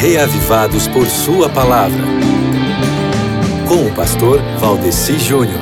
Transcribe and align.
reavivados 0.00 0.86
por 0.86 1.08
Sua 1.08 1.48
palavra. 1.48 2.04
Com 3.66 3.84
o 3.84 3.94
pastor 3.96 4.40
Valdeci 4.60 5.18
Júnior. 5.18 5.60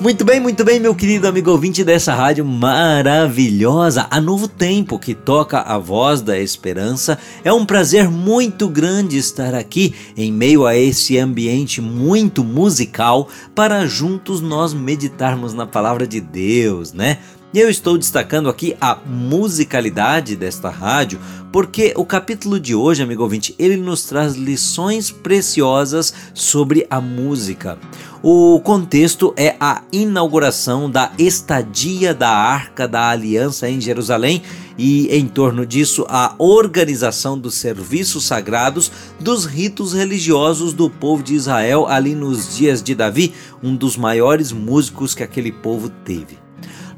Muito 0.00 0.24
bem, 0.24 0.40
muito 0.40 0.64
bem, 0.64 0.80
meu 0.80 0.94
querido 0.94 1.28
amigo 1.28 1.50
ouvinte 1.50 1.84
dessa 1.84 2.14
rádio 2.14 2.42
maravilhosa, 2.42 4.06
a 4.10 4.18
Novo 4.18 4.48
Tempo, 4.48 4.98
que 4.98 5.14
toca 5.14 5.60
a 5.60 5.76
voz 5.76 6.22
da 6.22 6.38
esperança. 6.38 7.18
É 7.44 7.52
um 7.52 7.66
prazer 7.66 8.08
muito 8.08 8.66
grande 8.66 9.18
estar 9.18 9.54
aqui 9.54 9.94
em 10.16 10.32
meio 10.32 10.64
a 10.64 10.74
esse 10.74 11.18
ambiente 11.18 11.82
muito 11.82 12.42
musical 12.42 13.28
para 13.54 13.86
juntos 13.86 14.40
nós 14.40 14.72
meditarmos 14.72 15.52
na 15.52 15.66
palavra 15.66 16.06
de 16.06 16.18
Deus, 16.18 16.94
né? 16.94 17.18
E 17.52 17.58
eu 17.58 17.68
estou 17.68 17.98
destacando 17.98 18.48
aqui 18.48 18.76
a 18.80 18.94
musicalidade 19.04 20.36
desta 20.36 20.70
rádio, 20.70 21.18
porque 21.50 21.92
o 21.96 22.04
capítulo 22.04 22.60
de 22.60 22.76
hoje, 22.76 23.02
amigo 23.02 23.24
ouvinte, 23.24 23.56
ele 23.58 23.76
nos 23.76 24.04
traz 24.04 24.36
lições 24.36 25.10
preciosas 25.10 26.14
sobre 26.32 26.86
a 26.88 27.00
música. 27.00 27.76
O 28.22 28.60
contexto 28.60 29.34
é 29.36 29.56
a 29.58 29.82
inauguração 29.92 30.88
da 30.88 31.10
estadia 31.18 32.14
da 32.14 32.30
Arca 32.30 32.86
da 32.86 33.08
Aliança 33.08 33.68
em 33.68 33.80
Jerusalém 33.80 34.42
e, 34.78 35.08
em 35.08 35.26
torno 35.26 35.66
disso, 35.66 36.06
a 36.08 36.36
organização 36.38 37.36
dos 37.36 37.54
serviços 37.54 38.26
sagrados 38.26 38.92
dos 39.18 39.44
ritos 39.44 39.92
religiosos 39.92 40.72
do 40.72 40.88
povo 40.88 41.20
de 41.20 41.34
Israel 41.34 41.88
ali 41.88 42.14
nos 42.14 42.56
dias 42.56 42.80
de 42.80 42.94
Davi, 42.94 43.34
um 43.60 43.74
dos 43.74 43.96
maiores 43.96 44.52
músicos 44.52 45.16
que 45.16 45.24
aquele 45.24 45.50
povo 45.50 45.88
teve. 46.04 46.49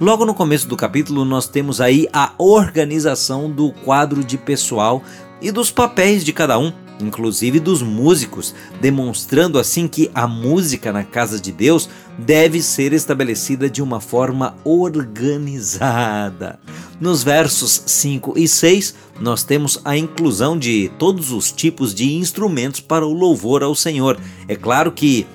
Logo 0.03 0.27
no 0.27 0.35
começo 0.35 0.67
do 0.67 0.77
capítulo, 0.77 1.25
nós 1.25 1.47
temos 1.47 1.81
aí 1.81 2.09
a 2.13 2.33
organização 2.37 3.49
do 3.49 3.71
quadro 3.71 4.25
de 4.25 4.37
pessoal 4.37 5.01
e 5.41 5.53
dos 5.53 5.71
papéis 5.71 6.25
de 6.25 6.33
cada 6.33 6.59
um, 6.59 6.73
inclusive 7.01 7.61
dos 7.61 7.83
músicos, 7.83 8.53
demonstrando 8.81 9.61
assim 9.61 9.87
que 9.87 10.11
a 10.13 10.27
música 10.27 10.93
na 10.93 11.05
casa 11.05 11.39
de 11.39 11.53
Deus 11.53 11.89
deve 12.19 12.61
ser 12.61 12.93
estabelecida 12.93 13.71
de 13.71 13.81
uma 13.81 14.01
forma 14.01 14.57
organizada. 14.65 16.59
Nos 17.01 17.23
versos 17.23 17.85
5 17.87 18.37
e 18.37 18.49
6, 18.49 18.97
nós 19.21 19.45
temos 19.45 19.81
a 19.85 19.97
inclusão 19.97 20.59
de 20.59 20.91
todos 20.99 21.31
os 21.31 21.53
tipos 21.53 21.95
de 21.95 22.13
instrumentos 22.17 22.81
para 22.81 23.07
o 23.07 23.13
louvor 23.13 23.63
ao 23.63 23.77
Senhor. 23.77 24.19
É 24.49 24.57
claro 24.57 24.91
que 24.91 25.29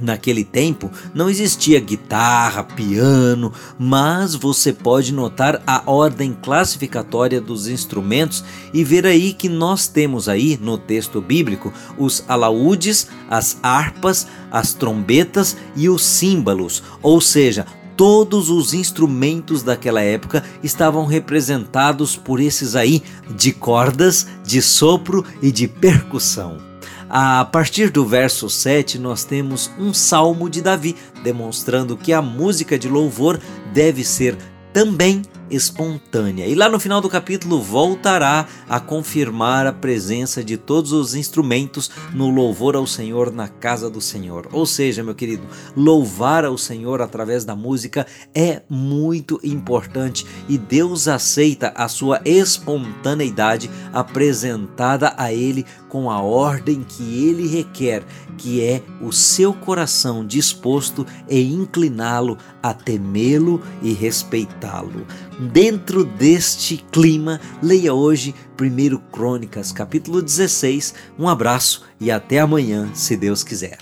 Naquele 0.00 0.44
tempo 0.44 0.90
não 1.14 1.28
existia 1.28 1.80
guitarra, 1.80 2.62
piano, 2.62 3.52
mas 3.78 4.34
você 4.34 4.72
pode 4.72 5.12
notar 5.12 5.62
a 5.66 5.82
ordem 5.86 6.36
classificatória 6.40 7.40
dos 7.40 7.66
instrumentos 7.66 8.44
e 8.72 8.84
ver 8.84 9.06
aí 9.06 9.32
que 9.32 9.48
nós 9.48 9.88
temos 9.88 10.28
aí 10.28 10.58
no 10.60 10.78
texto 10.78 11.20
bíblico 11.20 11.72
os 11.96 12.24
alaúdes, 12.28 13.08
as 13.28 13.58
harpas, 13.62 14.26
as 14.50 14.72
trombetas 14.72 15.56
e 15.74 15.88
os 15.88 16.02
símbolos, 16.02 16.82
ou 17.02 17.20
seja, 17.20 17.66
todos 17.96 18.48
os 18.48 18.74
instrumentos 18.74 19.64
daquela 19.64 20.00
época 20.00 20.44
estavam 20.62 21.04
representados 21.04 22.14
por 22.14 22.40
esses 22.40 22.76
aí 22.76 23.02
de 23.28 23.52
cordas, 23.52 24.26
de 24.44 24.62
sopro 24.62 25.24
e 25.42 25.50
de 25.50 25.66
percussão. 25.66 26.67
A 27.10 27.44
partir 27.44 27.90
do 27.90 28.04
verso 28.04 28.50
7, 28.50 28.98
nós 28.98 29.24
temos 29.24 29.70
um 29.78 29.94
salmo 29.94 30.50
de 30.50 30.60
Davi, 30.60 30.94
demonstrando 31.22 31.96
que 31.96 32.12
a 32.12 32.20
música 32.20 32.78
de 32.78 32.88
louvor 32.88 33.40
deve 33.72 34.04
ser 34.04 34.36
também 34.74 35.22
espontânea. 35.50 36.46
E 36.46 36.54
lá 36.54 36.68
no 36.68 36.80
final 36.80 37.00
do 37.00 37.08
capítulo 37.08 37.60
voltará 37.60 38.46
a 38.68 38.80
confirmar 38.80 39.66
a 39.66 39.72
presença 39.72 40.42
de 40.42 40.56
todos 40.56 40.92
os 40.92 41.14
instrumentos 41.14 41.90
no 42.12 42.30
louvor 42.30 42.76
ao 42.76 42.86
Senhor 42.86 43.32
na 43.32 43.48
casa 43.48 43.88
do 43.90 44.00
Senhor. 44.00 44.48
Ou 44.52 44.66
seja, 44.66 45.02
meu 45.02 45.14
querido, 45.14 45.46
louvar 45.76 46.44
ao 46.44 46.58
Senhor 46.58 47.00
através 47.00 47.44
da 47.44 47.54
música 47.54 48.06
é 48.34 48.62
muito 48.68 49.40
importante 49.42 50.26
e 50.48 50.56
Deus 50.56 51.08
aceita 51.08 51.72
a 51.74 51.88
sua 51.88 52.20
espontaneidade 52.24 53.70
apresentada 53.92 55.14
a 55.16 55.32
Ele 55.32 55.64
com 55.88 56.10
a 56.10 56.20
ordem 56.20 56.82
que 56.82 57.02
Ele 57.26 57.46
requer, 57.46 58.04
que 58.36 58.62
é 58.62 58.82
o 59.00 59.12
seu 59.12 59.52
coração 59.52 60.26
disposto 60.26 61.06
e 61.28 61.40
incliná-lo 61.52 62.36
a 62.62 62.72
temê-lo 62.72 63.60
e 63.82 63.92
respeitá-lo. 63.92 65.06
Dentro 65.38 66.04
deste 66.04 66.84
clima, 66.90 67.40
leia 67.62 67.94
hoje 67.94 68.34
1 68.60 68.96
Crônicas, 69.12 69.70
capítulo 69.70 70.20
16. 70.20 70.94
Um 71.16 71.28
abraço 71.28 71.84
e 72.00 72.10
até 72.10 72.40
amanhã, 72.40 72.90
se 72.92 73.16
Deus 73.16 73.44
quiser. 73.44 73.78